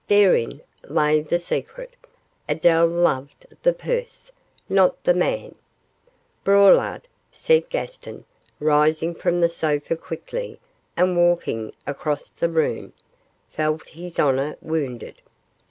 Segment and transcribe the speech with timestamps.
[0.07, 1.95] Therein lay the secret;
[2.49, 4.31] Adele loved the purse,
[4.67, 5.53] not the man.
[6.43, 8.25] Braulard,' said Gaston,
[8.59, 10.59] rising from the sofa quickly
[10.97, 12.93] and walking across the room,
[13.51, 15.21] 'felt his honour wounded.